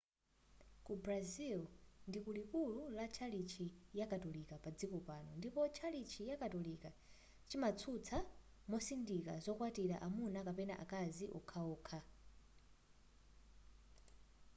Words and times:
ku 0.85 0.93
brazil 1.03 1.59
ndiku 2.09 2.29
likuli 2.37 2.81
la 2.97 3.05
tchalitchi 3.13 3.65
ya 3.99 4.05
katolika 4.11 4.55
padziko 4.63 4.97
pano 5.07 5.31
ndipo 5.39 5.61
tchalitchi 5.75 6.19
chakatolika 6.27 6.89
chimatsutsa 7.47 8.17
mosindika 8.71 9.33
zokwatilana 9.45 10.01
amuna 10.07 10.39
kapena 10.47 10.73
akazi 10.83 11.25
wokhawokha 11.33 11.99